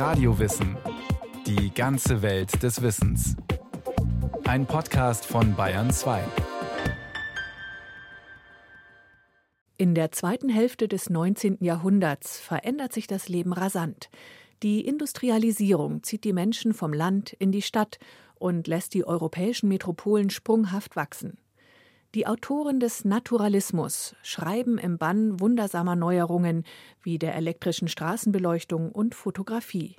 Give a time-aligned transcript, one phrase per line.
[0.00, 0.78] Radiowissen.
[1.46, 3.36] Die ganze Welt des Wissens.
[4.44, 6.24] Ein Podcast von Bayern 2.
[9.76, 11.58] In der zweiten Hälfte des 19.
[11.60, 14.08] Jahrhunderts verändert sich das Leben rasant.
[14.62, 17.98] Die Industrialisierung zieht die Menschen vom Land in die Stadt
[18.36, 21.36] und lässt die europäischen Metropolen sprunghaft wachsen.
[22.16, 26.64] Die Autoren des Naturalismus schreiben im Bann wundersamer Neuerungen
[27.02, 29.94] wie der elektrischen Straßenbeleuchtung und Fotografie.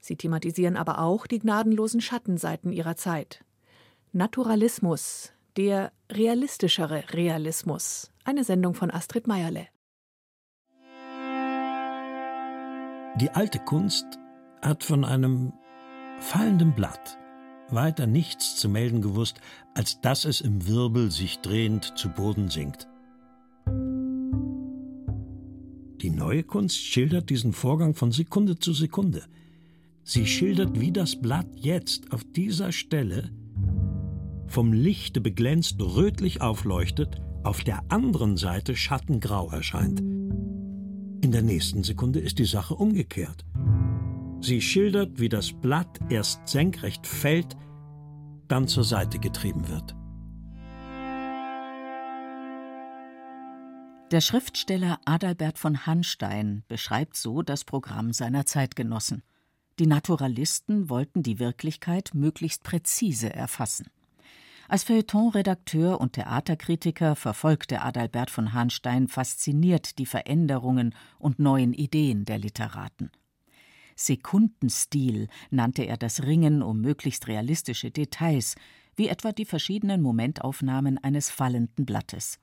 [0.00, 3.44] Sie thematisieren aber auch die gnadenlosen Schattenseiten ihrer Zeit.
[4.12, 8.10] Naturalismus, der realistischere Realismus.
[8.24, 9.68] Eine Sendung von Astrid Meierle.
[13.20, 14.06] Die alte Kunst
[14.62, 15.52] hat von einem
[16.18, 17.18] fallenden Blatt
[17.70, 19.40] weiter nichts zu melden gewusst,
[19.74, 22.88] als dass es im Wirbel sich drehend zu Boden sinkt.
[26.02, 29.24] Die neue Kunst schildert diesen Vorgang von Sekunde zu Sekunde.
[30.04, 33.30] Sie schildert, wie das Blatt jetzt auf dieser Stelle
[34.46, 40.00] vom Lichte beglänzt rötlich aufleuchtet, auf der anderen Seite schattengrau erscheint.
[40.00, 43.44] In der nächsten Sekunde ist die Sache umgekehrt.
[44.46, 47.56] Sie schildert, wie das Blatt erst senkrecht fällt,
[48.46, 49.96] dann zur Seite getrieben wird.
[54.12, 59.24] Der Schriftsteller Adalbert von Hanstein beschreibt so das Programm seiner Zeitgenossen.
[59.80, 63.88] Die Naturalisten wollten die Wirklichkeit möglichst präzise erfassen.
[64.68, 72.38] Als Feuilleton-Redakteur und Theaterkritiker verfolgte Adalbert von Hanstein fasziniert die Veränderungen und neuen Ideen der
[72.38, 73.10] Literaten.
[73.96, 78.54] Sekundenstil nannte er das Ringen um möglichst realistische Details,
[78.94, 82.38] wie etwa die verschiedenen Momentaufnahmen eines fallenden Blattes.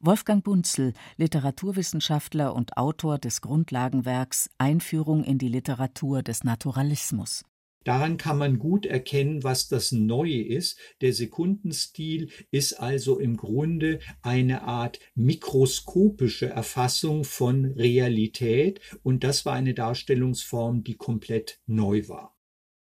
[0.00, 7.44] Wolfgang Bunzel, Literaturwissenschaftler und Autor des Grundlagenwerks Einführung in die Literatur des Naturalismus.
[7.84, 10.78] Daran kann man gut erkennen, was das Neue ist.
[11.00, 19.54] Der Sekundenstil ist also im Grunde eine Art mikroskopische Erfassung von Realität und das war
[19.54, 22.34] eine Darstellungsform, die komplett neu war.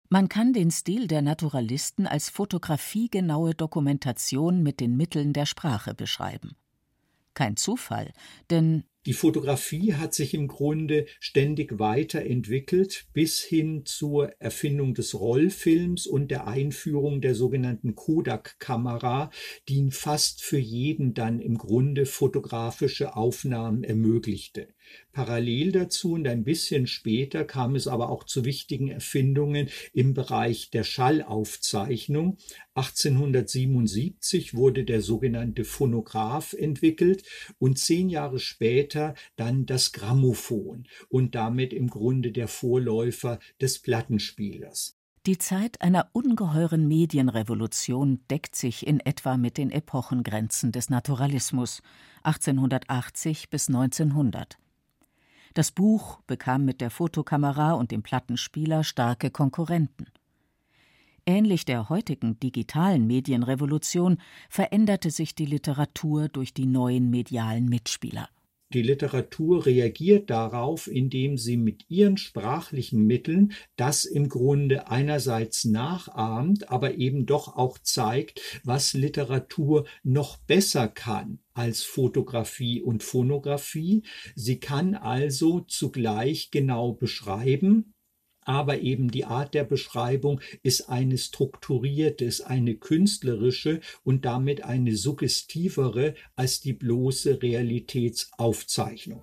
[0.08, 6.54] Man kann den Stil der Naturalisten als fotografiegenaue Dokumentation mit den Mitteln der Sprache beschreiben.
[7.34, 8.12] Kein Zufall,
[8.50, 16.06] denn die Fotografie hat sich im Grunde ständig weiterentwickelt bis hin zur Erfindung des Rollfilms
[16.06, 19.30] und der Einführung der sogenannten Kodak-Kamera,
[19.68, 24.68] die fast für jeden dann im Grunde fotografische Aufnahmen ermöglichte.
[25.12, 30.70] Parallel dazu und ein bisschen später kam es aber auch zu wichtigen Erfindungen im Bereich
[30.70, 32.38] der Schallaufzeichnung.
[32.74, 37.24] 1877 wurde der sogenannte Phonograph entwickelt
[37.58, 44.96] und zehn Jahre später dann das Grammophon und damit im Grunde der Vorläufer des Plattenspielers.
[45.24, 51.80] Die Zeit einer ungeheuren Medienrevolution deckt sich in etwa mit den Epochengrenzen des Naturalismus
[52.24, 54.58] 1880 bis 1900.
[55.54, 60.06] Das Buch bekam mit der Fotokamera und dem Plattenspieler starke Konkurrenten.
[61.26, 64.18] Ähnlich der heutigen digitalen Medienrevolution
[64.48, 68.28] veränderte sich die Literatur durch die neuen medialen Mitspieler.
[68.72, 76.70] Die Literatur reagiert darauf, indem sie mit ihren sprachlichen Mitteln das im Grunde einerseits nachahmt,
[76.70, 84.02] aber eben doch auch zeigt, was Literatur noch besser kann als Fotografie und Phonographie.
[84.34, 87.94] Sie kann also zugleich genau beschreiben,
[88.44, 94.96] aber eben die Art der Beschreibung ist eine strukturierte, ist eine künstlerische und damit eine
[94.96, 99.22] suggestivere als die bloße Realitätsaufzeichnung.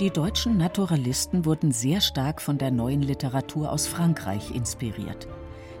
[0.00, 5.28] Die deutschen Naturalisten wurden sehr stark von der neuen Literatur aus Frankreich inspiriert.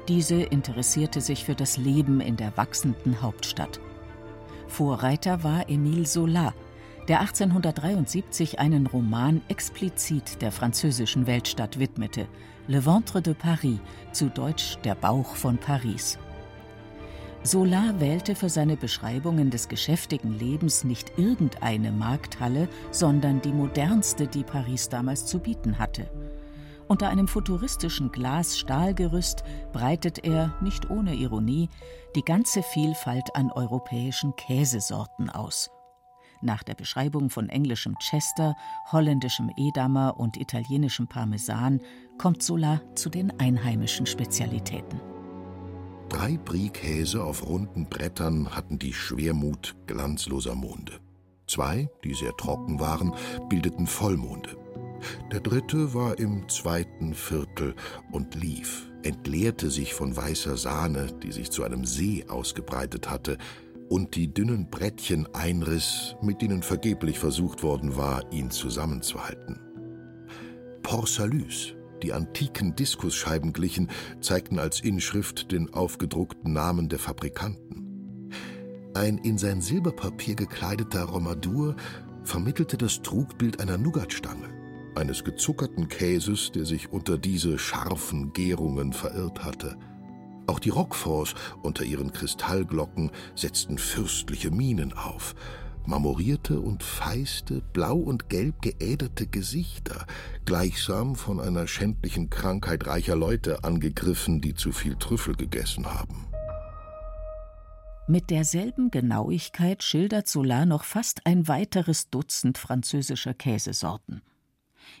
[0.08, 3.80] Diese interessierte sich für das Leben in der wachsenden Hauptstadt.
[4.66, 6.54] Vorreiter war Émile Zola,
[7.08, 12.26] der 1873 einen Roman explizit der französischen Weltstadt widmete,
[12.68, 13.78] Le Ventre de Paris,
[14.12, 16.18] zu Deutsch Der Bauch von Paris.
[17.44, 24.44] Solar wählte für seine Beschreibungen des geschäftigen Lebens nicht irgendeine Markthalle, sondern die modernste, die
[24.44, 26.08] Paris damals zu bieten hatte.
[26.92, 31.70] Unter einem futuristischen Glas-Stahlgerüst breitet er, nicht ohne Ironie,
[32.14, 35.70] die ganze Vielfalt an europäischen Käsesorten aus–
[36.42, 38.56] nach der Beschreibung von englischem Chester,
[38.90, 41.80] holländischem Edamer und italienischem Parmesan
[42.18, 45.00] kommt Sola zu den einheimischen Spezialitäten.
[46.10, 51.00] Drei Brie-Käse auf runden Brettern hatten die Schwermut glanzloser Monde.
[51.46, 53.14] Zwei, die sehr trocken waren,
[53.48, 54.61] bildeten Vollmonde.
[55.30, 57.74] Der dritte war im zweiten Viertel
[58.10, 63.38] und lief, entleerte sich von weißer Sahne, die sich zu einem See ausgebreitet hatte,
[63.88, 69.60] und die dünnen Brettchen einriss, mit denen vergeblich versucht worden war, ihn zusammenzuhalten.
[70.82, 73.88] Porsalus, die antiken Diskusscheiben glichen,
[74.20, 78.30] zeigten als Inschrift den aufgedruckten Namen der Fabrikanten.
[78.94, 81.76] Ein in sein Silberpapier gekleideter Romadur
[82.24, 84.48] vermittelte das Trugbild einer Nougatstange,
[84.94, 89.76] eines gezuckerten Käses, der sich unter diese scharfen Gärungen verirrt hatte–
[90.46, 95.34] auch die Roqueforts unter ihren Kristallglocken setzten fürstliche Mienen auf,
[95.86, 100.06] marmorierte und feiste, blau und gelb geäderte Gesichter,
[100.44, 106.26] gleichsam von einer schändlichen Krankheit reicher Leute angegriffen, die zu viel Trüffel gegessen haben.
[108.08, 114.22] Mit derselben Genauigkeit schildert Solar noch fast ein weiteres Dutzend französischer Käsesorten.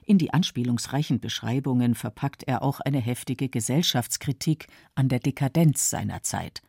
[0.04, 6.62] In die anspielungsreichen Beschreibungen verpackt er auch eine heftige Gesellschaftskritik an der Dekadenz seiner Zeit.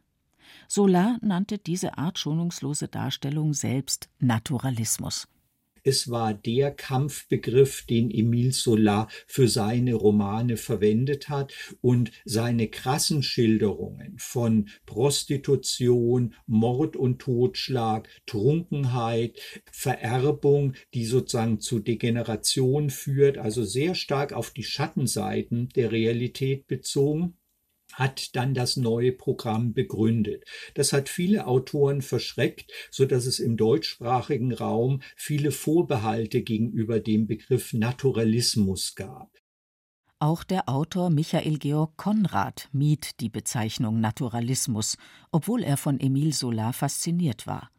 [0.67, 5.27] Solar nannte diese Art schonungslose Darstellung selbst Naturalismus.
[5.85, 13.21] Es war der Kampfbegriff, den Emile Solar für seine Romane verwendet hat und seine krassen
[13.21, 19.37] Schilderungen von Prostitution, Mord und Totschlag, Trunkenheit,
[19.73, 27.35] Vererbung, die sozusagen zu Degeneration führt, also sehr stark auf die Schattenseiten der Realität bezogen
[27.93, 30.43] hat dann das neue Programm begründet.
[30.73, 37.27] Das hat viele Autoren verschreckt, so dass es im deutschsprachigen Raum viele Vorbehalte gegenüber dem
[37.27, 39.31] Begriff Naturalismus gab.
[40.19, 44.97] Auch der Autor Michael Georg Konrad mied die Bezeichnung Naturalismus,
[45.31, 47.72] obwohl er von Emile Solar fasziniert war.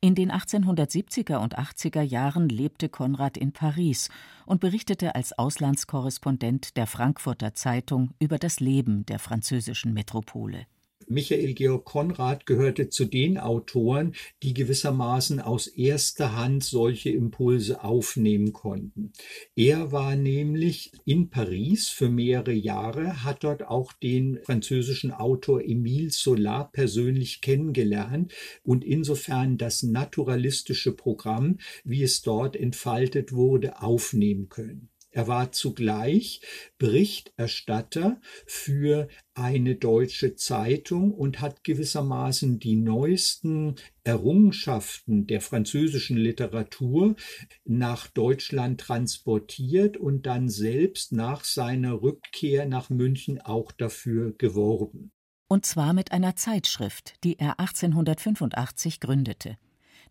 [0.00, 4.10] In den 1870er und 80er Jahren lebte Konrad in Paris
[4.44, 10.66] und berichtete als Auslandskorrespondent der Frankfurter Zeitung über das Leben der französischen Metropole
[11.08, 18.52] Michael Georg Konrad gehörte zu den Autoren, die gewissermaßen aus erster Hand solche Impulse aufnehmen
[18.52, 19.12] konnten.
[19.54, 26.10] Er war nämlich in Paris für mehrere Jahre, hat dort auch den französischen Autor Émile
[26.10, 28.32] Zola persönlich kennengelernt
[28.64, 34.88] und insofern das naturalistische Programm, wie es dort entfaltet wurde, aufnehmen können.
[35.16, 36.42] Er war zugleich
[36.76, 47.16] Berichterstatter für eine deutsche Zeitung und hat gewissermaßen die neuesten Errungenschaften der französischen Literatur
[47.64, 55.12] nach Deutschland transportiert und dann selbst nach seiner Rückkehr nach München auch dafür geworben.
[55.48, 59.56] Und zwar mit einer Zeitschrift, die er 1885 gründete.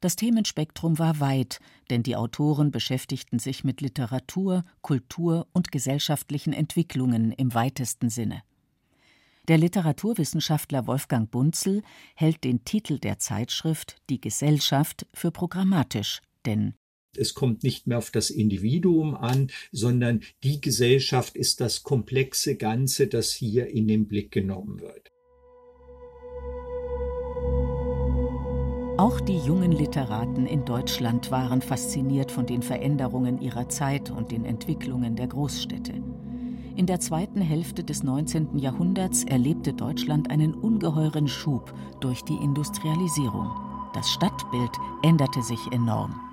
[0.01, 1.59] Das Themenspektrum war weit,
[1.89, 8.43] denn die Autoren beschäftigten sich mit Literatur, Kultur und gesellschaftlichen Entwicklungen im weitesten Sinne.
[9.47, 11.83] Der Literaturwissenschaftler Wolfgang Bunzel
[12.15, 16.73] hält den Titel der Zeitschrift Die Gesellschaft für programmatisch, denn
[17.17, 23.07] es kommt nicht mehr auf das Individuum an, sondern die Gesellschaft ist das komplexe Ganze,
[23.07, 25.11] das hier in den Blick genommen wird.
[28.97, 34.45] Auch die jungen Literaten in Deutschland waren fasziniert von den Veränderungen ihrer Zeit und den
[34.45, 35.95] Entwicklungen der Großstädte.
[36.77, 38.57] In der zweiten Hälfte des 19.
[38.57, 43.49] Jahrhunderts erlebte Deutschland einen ungeheuren Schub durch die Industrialisierung.
[43.93, 44.71] Das Stadtbild
[45.03, 46.24] änderte sich enorm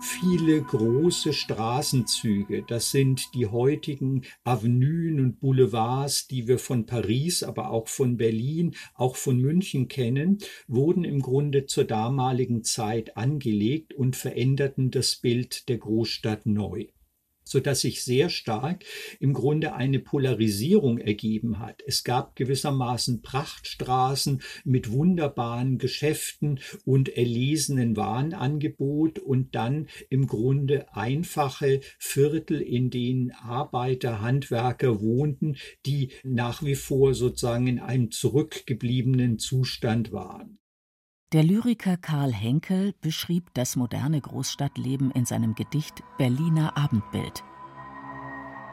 [0.00, 2.64] viele große Straßenzüge.
[2.66, 8.74] Das sind die heutigen Avenuen und Boulevards, die wir von Paris, aber auch von Berlin,
[8.94, 15.68] auch von München kennen, wurden im Grunde zur damaligen Zeit angelegt und veränderten das Bild
[15.68, 16.88] der Großstadt neu
[17.48, 18.84] so dass sich sehr stark
[19.20, 21.82] im Grunde eine Polarisierung ergeben hat.
[21.86, 31.80] Es gab gewissermaßen Prachtstraßen mit wunderbaren Geschäften und erlesenen Warenangebot und dann im Grunde einfache
[31.98, 40.12] Viertel, in denen Arbeiter, Handwerker wohnten, die nach wie vor sozusagen in einem zurückgebliebenen Zustand
[40.12, 40.58] waren.
[41.34, 47.44] Der Lyriker Karl Henkel beschrieb das moderne Großstadtleben in seinem Gedicht Berliner Abendbild.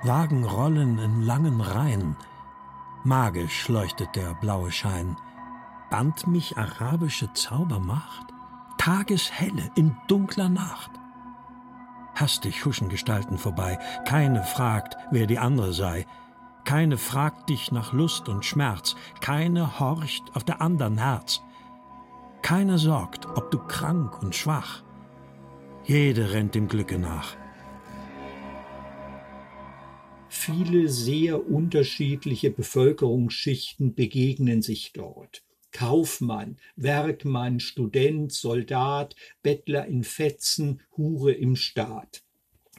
[0.03, 2.15] Wagen rollen in langen Reihen,
[3.03, 5.17] magisch leuchtet der blaue Schein.
[5.89, 8.27] Band mich arabische Zaubermacht?
[8.77, 10.91] Tageshelle in dunkler Nacht.
[12.15, 16.05] Hastig huschen Gestalten vorbei, keine fragt, wer die andere sei.
[16.63, 21.41] Keine fragt dich nach Lust und Schmerz, keine horcht auf der andern Herz.
[22.45, 24.83] Keiner sorgt, ob du krank und schwach.
[25.83, 27.35] Jede rennt dem Glücke nach.
[30.29, 35.41] Viele sehr unterschiedliche Bevölkerungsschichten begegnen sich dort.
[35.71, 42.24] Kaufmann, Werkmann, Student, Soldat, Bettler in Fetzen, Hure im Staat.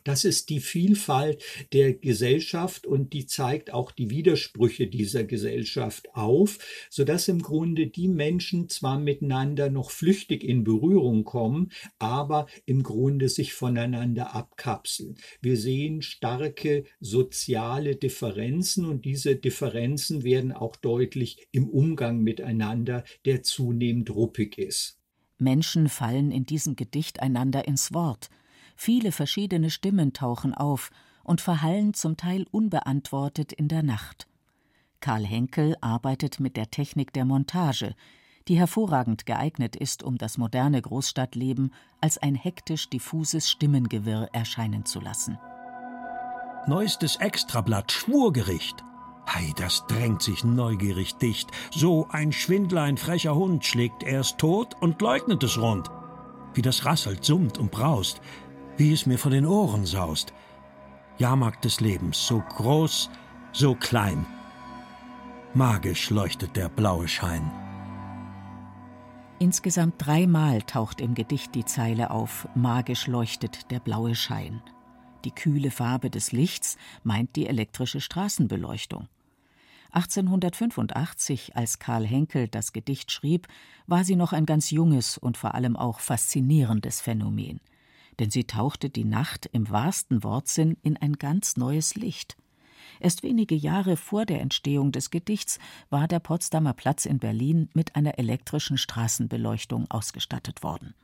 [0.07, 6.59] Das ist die Vielfalt der Gesellschaft und die zeigt auch die Widersprüche dieser Gesellschaft auf,
[6.91, 12.85] so dass im Grunde die Menschen zwar miteinander noch flüchtig in Berührung kommen, aber im
[12.85, 15.17] Grunde sich voneinander abkapseln.
[15.43, 23.43] Wir sehen starke soziale Differenzen und diese Differenzen werden auch deutlich im Umgang miteinander, der
[23.43, 25.01] zunehmend ruppig ist.
[25.39, 28.31] Menschen fallen in diesem Gedicht einander ins Wort.
[28.77, 30.91] Viele verschiedene Stimmen tauchen auf
[31.25, 34.29] und verhallen zum Teil unbeantwortet in der Nacht.
[35.01, 37.95] Karl Henkel arbeitet mit der Technik der Montage,
[38.49, 45.01] die hervorragend geeignet ist, um das moderne Großstadtleben als ein hektisch diffuses Stimmengewirr erscheinen zu
[45.01, 45.39] lassen.
[46.69, 48.85] Neuestes Extrablatt Schwurgericht.
[49.29, 51.51] Hei, das drängt sich neugierig dicht.
[51.73, 55.91] So ein Schwindler, ein frecher Hund schlägt erst tot und leugnet es rund.
[56.55, 58.21] Wie das rasselt, summt und braust,
[58.77, 60.33] wie es mir vor den Ohren saust.
[61.19, 63.11] Jahrmarkt des Lebens, so groß,
[63.53, 64.27] so klein.
[65.55, 67.51] Magisch leuchtet der blaue Schein.
[69.39, 74.63] Insgesamt dreimal taucht im Gedicht die Zeile auf Magisch leuchtet der blaue Schein.
[75.25, 79.09] Die kühle Farbe des Lichts meint die elektrische Straßenbeleuchtung.
[79.93, 83.49] 1885, als Karl Henkel das Gedicht schrieb,
[83.87, 87.61] war sie noch ein ganz junges und vor allem auch faszinierendes Phänomen
[88.19, 92.37] denn sie tauchte die Nacht im wahrsten Wortsinn in ein ganz neues Licht.
[93.01, 95.59] Erst wenige Jahre vor der Entstehung des Gedichts
[95.91, 100.95] war der Potsdamer Platz in Berlin mit einer elektrischen Straßenbeleuchtung ausgestattet worden.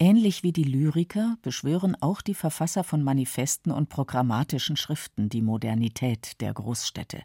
[0.00, 6.40] Ähnlich wie die Lyriker beschwören auch die Verfasser von Manifesten und programmatischen Schriften die Modernität
[6.40, 7.22] der Großstädte.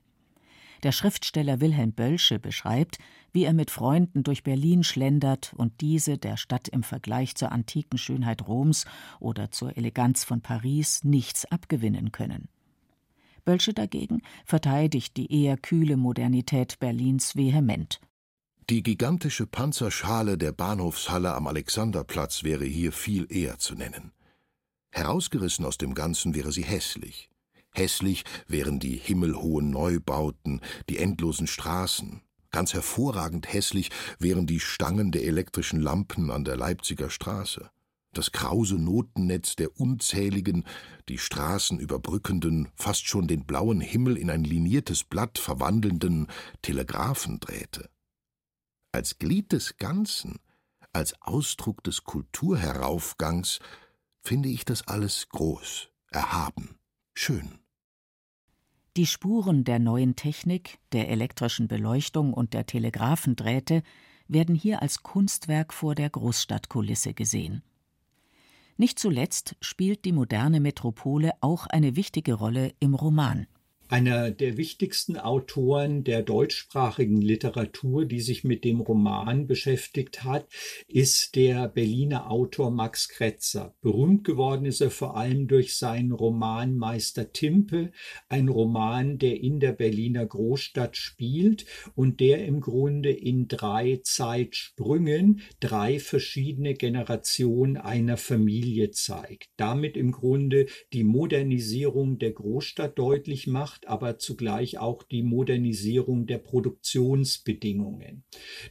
[0.83, 2.99] Der Schriftsteller Wilhelm Bölsche beschreibt,
[3.33, 7.97] wie er mit Freunden durch Berlin schlendert und diese der Stadt im Vergleich zur antiken
[7.97, 8.85] Schönheit Roms
[9.19, 12.47] oder zur Eleganz von Paris nichts abgewinnen können.
[13.43, 17.99] Bölsche dagegen verteidigt die eher kühle Modernität Berlins vehement.
[18.69, 24.11] Die gigantische Panzerschale der Bahnhofshalle am Alexanderplatz wäre hier viel eher zu nennen.
[24.91, 27.29] Herausgerissen aus dem Ganzen wäre sie hässlich.
[27.71, 32.21] Hässlich wären die himmelhohen Neubauten, die endlosen Straßen.
[32.51, 37.69] Ganz hervorragend hässlich wären die Stangen der elektrischen Lampen an der Leipziger Straße.
[38.11, 40.65] Das krause Notennetz der unzähligen,
[41.09, 46.25] die Straßen überbrückenden, fast schon den blauen Himmel in ein liniertes Blatt verwandelnden
[46.63, 47.89] Telegraphendrähte.
[48.91, 50.39] Als Glied des Ganzen,
[50.91, 53.59] als Ausdruck des Kulturheraufgangs
[54.23, 56.78] finde ich das alles groß, erhaben
[57.13, 57.59] schön.
[58.97, 63.83] Die Spuren der neuen Technik, der elektrischen Beleuchtung und der Telegraphendrähte
[64.27, 67.63] werden hier als Kunstwerk vor der Großstadtkulisse gesehen.
[68.77, 73.47] Nicht zuletzt spielt die moderne Metropole auch eine wichtige Rolle im Roman.
[73.91, 80.45] Einer der wichtigsten Autoren der deutschsprachigen Literatur, die sich mit dem Roman beschäftigt hat,
[80.87, 83.73] ist der Berliner Autor Max Kretzer.
[83.81, 87.91] Berühmt geworden ist er vor allem durch seinen Roman Meister Timpe,
[88.27, 91.65] ein Roman, der in der Berliner Großstadt spielt
[91.95, 99.49] und der im Grunde in drei Zeitsprüngen drei verschiedene Generationen einer Familie zeigt.
[99.57, 106.25] Damit im Grunde die Modernisierung der Großstadt deutlich macht macht aber zugleich auch die Modernisierung
[106.25, 108.23] der Produktionsbedingungen.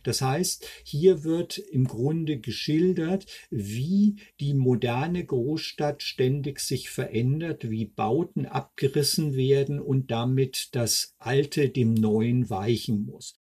[0.03, 7.87] Das heißt, hier wird im Grunde geschildert, wie die moderne Großstadt ständig sich verändert, wie
[7.87, 13.41] Bauten abgerissen werden und damit das Alte dem Neuen weichen muss.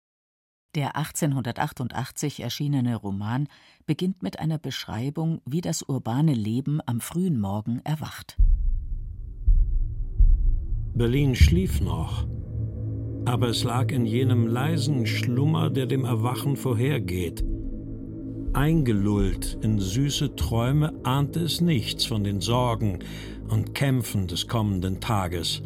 [0.76, 3.48] Der 1888 erschienene Roman
[3.86, 8.38] beginnt mit einer Beschreibung, wie das urbane Leben am frühen Morgen erwacht.
[10.98, 12.26] Berlin schlief noch,
[13.26, 17.44] aber es lag in jenem leisen Schlummer, der dem Erwachen vorhergeht.
[18.54, 23.00] Eingelullt in süße Träume ahnte es nichts von den Sorgen
[23.50, 25.62] und Kämpfen des kommenden Tages,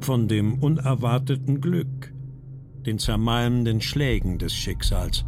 [0.00, 2.12] von dem unerwarteten Glück,
[2.84, 5.24] den zermalmenden Schlägen des Schicksals.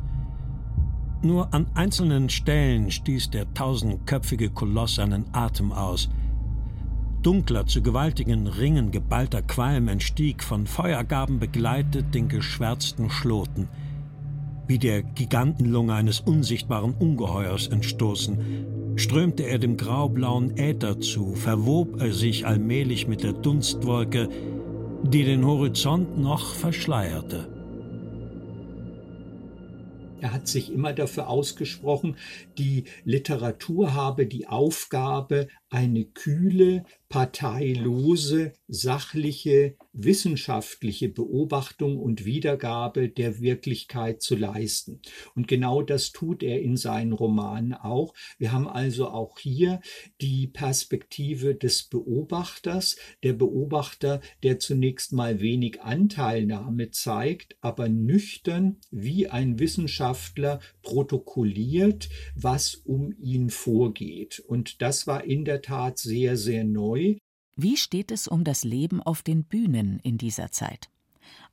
[1.23, 6.11] Nur an einzelnen Stellen stieß der tausendköpfige Koloss seinen Atem aus–
[7.23, 13.69] Dunkler, zu gewaltigen Ringen geballter Qualm entstieg, von Feuergaben begleitet den geschwärzten Schloten,
[14.67, 22.13] wie der Gigantenlunge eines unsichtbaren Ungeheuers entstoßen, Strömte er dem graublauen Äther zu, verwob er
[22.13, 24.29] sich allmählich mit der Dunstwolke,
[25.03, 27.49] die den Horizont noch verschleierte.
[30.21, 32.17] Er hat sich immer dafür ausgesprochen,
[32.57, 44.23] die Literatur habe die Aufgabe, eine kühle, parteilose, sachliche, wissenschaftliche Beobachtung und Wiedergabe der Wirklichkeit
[44.23, 45.03] zu leisten.
[45.35, 48.15] Und genau das tut er in seinen Romanen auch.
[48.39, 49.83] Wir haben also auch hier
[50.23, 59.29] die Perspektive des Beobachters, der Beobachter, der zunächst mal wenig Anteilnahme zeigt, aber nüchtern wie
[59.29, 64.41] ein Wissenschaftler protokolliert, was um ihn vorgeht.
[64.41, 67.02] Und das war in der Tat sehr, sehr neu.
[67.57, 70.89] Wie steht es um das Leben auf den Bühnen in dieser Zeit?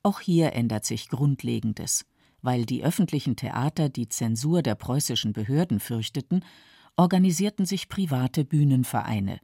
[0.02, 2.06] Auch hier ändert sich Grundlegendes.
[2.42, 6.42] Weil die öffentlichen Theater die Zensur der preußischen Behörden fürchteten,
[6.96, 9.40] organisierten sich private Bühnenvereine.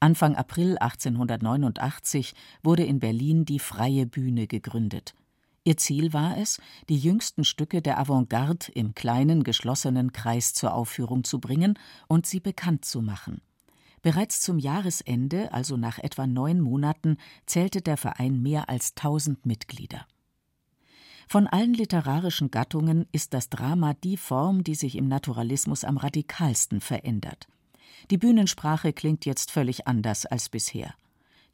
[0.00, 5.14] Anfang April 1889 wurde in Berlin die Freie Bühne gegründet.
[5.64, 11.24] Ihr Ziel war es, die jüngsten Stücke der Avantgarde im kleinen geschlossenen Kreis zur Aufführung
[11.24, 11.78] zu bringen
[12.08, 13.40] und sie bekannt zu machen.
[14.06, 20.06] Bereits zum Jahresende, also nach etwa neun Monaten, zählte der Verein mehr als tausend Mitglieder.
[21.26, 26.80] Von allen literarischen Gattungen ist das Drama die Form, die sich im Naturalismus am radikalsten
[26.80, 27.48] verändert.
[28.12, 30.94] Die Bühnensprache klingt jetzt völlig anders als bisher.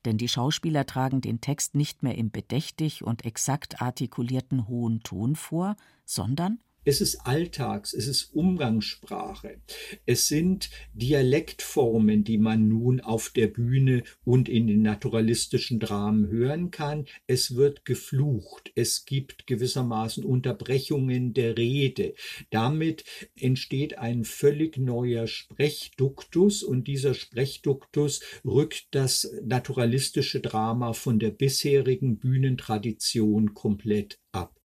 [0.04, 5.37] Denn die Schauspieler tragen den Text nicht mehr im bedächtig und exakt artikulierten hohen Ton
[5.37, 9.60] vor, sondern es ist Alltags, es ist Umgangssprache.
[10.06, 16.70] Es sind Dialektformen, die man nun auf der Bühne und in den naturalistischen Dramen hören
[16.70, 17.06] kann.
[17.26, 18.72] Es wird geflucht.
[18.74, 22.14] Es gibt gewissermaßen Unterbrechungen der Rede.
[22.50, 23.04] Damit
[23.38, 32.18] entsteht ein völlig neuer Sprechduktus und dieser Sprechduktus rückt das naturalistische Drama von der bisherigen
[32.18, 34.62] Bühnentradition komplett ab.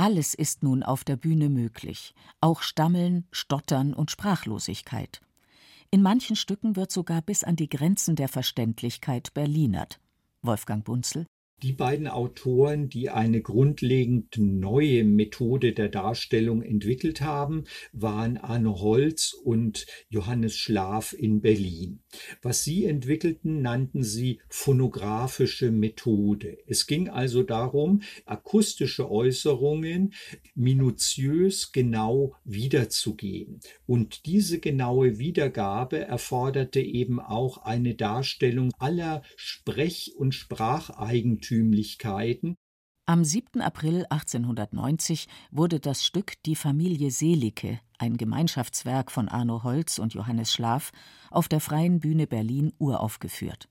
[0.00, 5.20] Alles ist nun auf der Bühne möglich, auch Stammeln, Stottern und Sprachlosigkeit.
[5.90, 10.00] In manchen Stücken wird sogar bis an die Grenzen der Verständlichkeit Berlinert.
[10.40, 11.26] Wolfgang Bunzel
[11.62, 19.32] die beiden Autoren, die eine grundlegend neue Methode der Darstellung entwickelt haben, waren Arne Holz
[19.32, 22.00] und Johannes Schlaf in Berlin.
[22.40, 26.58] Was sie entwickelten, nannten sie phonographische Methode.
[26.66, 30.14] Es ging also darum, akustische Äußerungen
[30.54, 33.60] minutiös genau wiederzugeben.
[33.86, 42.56] Und diese genaue Wiedergabe erforderte eben auch eine Darstellung aller Sprech- und Spracheigentümer Eigentümlichkeiten.
[43.06, 43.60] Am 7.
[43.60, 50.52] April 1890 wurde das Stück Die Familie Seelicke, ein Gemeinschaftswerk von Arno Holz und Johannes
[50.52, 50.92] Schlaf,
[51.30, 53.68] auf der Freien Bühne Berlin uraufgeführt.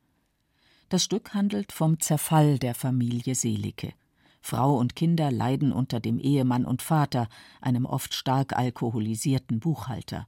[0.90, 3.94] Das Stück handelt vom Zerfall der Familie Seelicke.
[4.42, 7.30] Frau und Kinder leiden unter dem Ehemann und Vater,
[7.62, 10.28] einem oft stark alkoholisierten Buchhalter.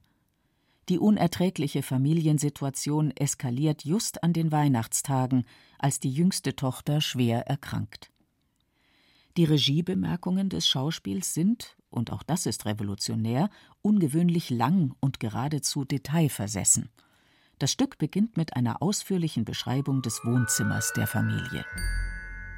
[0.88, 5.44] Die unerträgliche Familiensituation eskaliert just an den Weihnachtstagen,
[5.78, 8.10] als die jüngste Tochter schwer erkrankt.
[9.36, 13.48] Die Regiebemerkungen des Schauspiels sind, und auch das ist revolutionär,
[13.80, 16.88] ungewöhnlich lang und geradezu detailversessen.
[17.58, 21.64] Das Stück beginnt mit einer ausführlichen Beschreibung des Wohnzimmers der Familie.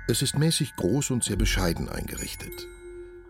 [0.09, 2.67] Es ist mäßig groß und sehr bescheiden eingerichtet.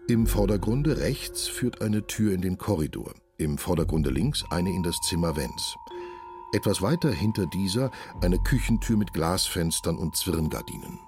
[0.06, 5.00] Im Vordergrunde rechts führt eine Tür in den Korridor im Vordergrunde links eine in das
[5.00, 5.76] Zimmer Wenz.
[6.52, 11.00] Etwas weiter hinter dieser eine Küchentür mit Glasfenstern und Zwirngardinen.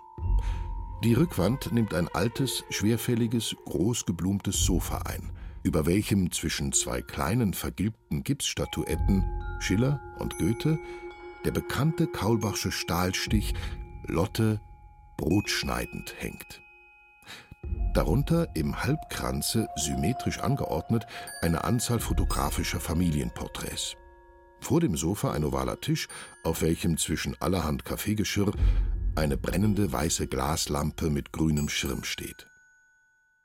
[1.05, 5.31] Die Rückwand nimmt ein altes, schwerfälliges, großgeblumtes Sofa ein,
[5.63, 9.25] über welchem zwischen zwei kleinen vergilbten Gipsstatuetten
[9.61, 10.79] Schiller und Goethe
[11.45, 13.55] der bekannte Kaulbachsche Stahlstich
[14.07, 14.61] Lotte
[15.17, 16.61] brotschneidend hängt.
[17.95, 21.07] Darunter im Halbkranze symmetrisch angeordnet
[21.41, 23.97] eine Anzahl fotografischer Familienporträts.
[24.61, 26.09] Vor dem Sofa ein ovaler Tisch,
[26.45, 28.53] auf welchem zwischen allerhand Kaffeegeschirr
[29.15, 32.47] eine brennende weiße Glaslampe mit grünem Schirm steht.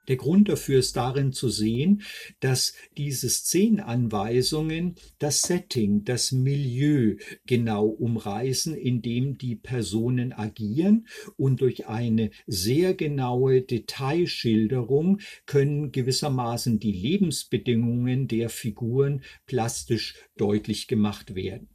[0.08, 2.02] Der Grund dafür ist darin zu sehen,
[2.40, 11.62] dass diese Szenenanweisungen das Setting, das Milieu genau umreißen, in dem die Personen agieren und
[11.62, 21.70] durch eine sehr genaue Detailschilderung können gewissermaßen die Lebensbedingungen der Figuren plastisch deutlich gemacht werden.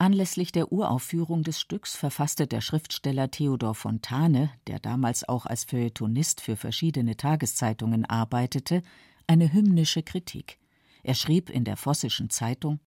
[0.00, 6.40] Anlässlich der Uraufführung des Stücks verfasste der Schriftsteller Theodor Fontane, der damals auch als Feuilletonist
[6.40, 8.80] für verschiedene Tageszeitungen arbeitete,
[9.26, 10.58] eine hymnische Kritik.
[11.02, 12.80] Er schrieb in der Vossischen Zeitung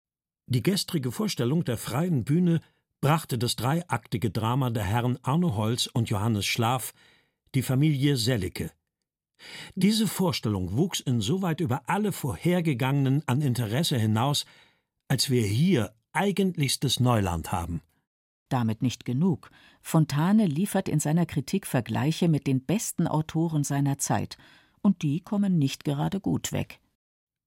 [0.47, 2.63] Die gestrige Vorstellung der freien Bühne
[3.03, 6.95] brachte das dreiaktige Drama der Herren Arno Holz und Johannes Schlaf,
[7.55, 8.73] die Familie Sellicke.
[9.75, 14.47] Diese Vorstellung wuchs insoweit über alle vorhergegangenen an Interesse hinaus,
[15.09, 17.83] als wir hier eigentlichstes Neuland haben.
[18.49, 19.51] Damit nicht genug.
[19.81, 24.37] Fontane liefert in seiner Kritik Vergleiche mit den besten Autoren seiner Zeit,
[24.83, 26.81] und die kommen nicht gerade gut weg.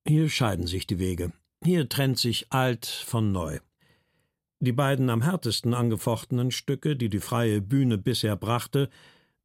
[0.07, 1.31] Hier scheiden sich die Wege.
[1.63, 3.59] Hier trennt sich alt von neu.
[4.59, 8.89] Die beiden am härtesten angefochtenen Stücke, die die freie Bühne bisher brachte,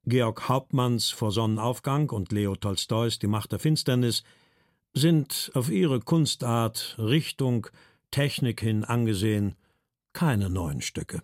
[0.07, 4.23] Georg Hauptmanns Vor Sonnenaufgang und Leo Tolstois Die Macht der Finsternis,
[4.95, 7.67] sind auf ihre Kunstart, Richtung,
[8.11, 9.57] Technik hin angesehen
[10.13, 11.23] keine neuen Stücke.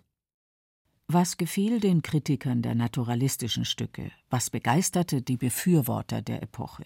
[1.09, 4.11] Was gefiel den Kritikern der naturalistischen Stücke?
[4.29, 6.85] Was begeisterte die Befürworter der Epoche?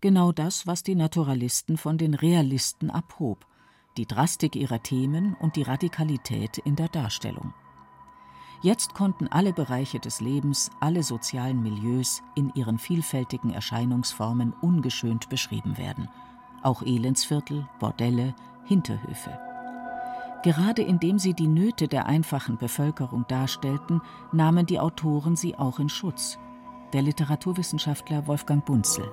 [0.00, 3.46] Genau das, was die Naturalisten von den Realisten abhob:
[3.96, 7.54] die Drastik ihrer Themen und die Radikalität in der Darstellung.
[8.62, 15.78] Jetzt konnten alle Bereiche des Lebens, alle sozialen Milieus in ihren vielfältigen Erscheinungsformen ungeschönt beschrieben
[15.78, 16.08] werden.
[16.62, 18.34] Auch Elendsviertel, Bordelle,
[18.68, 19.38] Hinterhöfe.
[20.44, 24.00] Gerade indem sie die Nöte der einfachen Bevölkerung darstellten,
[24.30, 26.38] nahmen die Autoren sie auch in Schutz.
[26.92, 29.10] Der Literaturwissenschaftler Wolfgang Bunzel.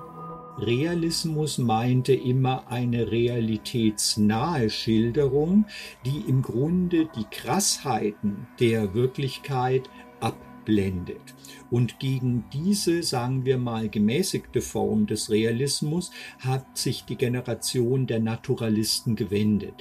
[0.58, 5.66] Realismus meinte immer eine realitätsnahe Schilderung,
[6.06, 9.90] die im Grunde die Krassheiten der Wirklichkeit
[10.66, 11.34] abblendet.
[11.70, 18.20] Und gegen diese, sagen wir mal, gemäßigte Form des Realismus hat sich die Generation der
[18.20, 19.74] Naturalisten gewendet.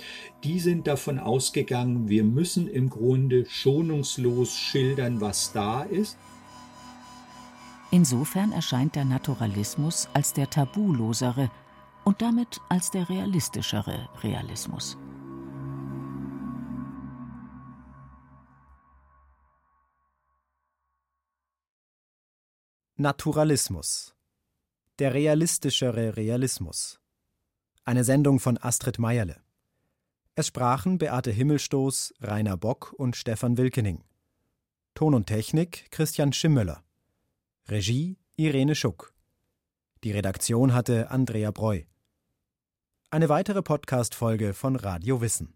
[0.44, 6.18] Die sind davon ausgegangen, wir müssen im Grunde schonungslos schildern, was da ist.
[7.92, 11.50] Insofern erscheint der Naturalismus als der tabulosere
[12.04, 14.98] und damit als der realistischere Realismus.
[22.98, 24.16] Naturalismus.
[25.00, 27.02] Der realistischere Realismus.
[27.84, 29.42] Eine Sendung von Astrid Meierle.
[30.36, 34.06] Es sprachen Beate Himmelstoß, Rainer Bock und Stefan Wilkening.
[34.94, 36.86] Ton und Technik Christian Schimmöller.
[37.68, 39.14] Regie Irene Schuck.
[40.06, 41.82] Die Redaktion hatte Andrea Breu.
[43.10, 45.54] Eine weitere Podcast-Folge von Radio Wissen.